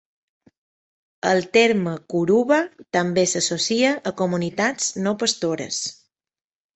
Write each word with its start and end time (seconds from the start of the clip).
El 1.31 1.43
terme 1.57 1.91
kuruba 2.13 2.57
també 2.97 3.25
s'associa 3.33 3.91
a 4.13 4.15
comunitats 4.23 4.89
no 5.09 5.13
pastores. 5.25 5.83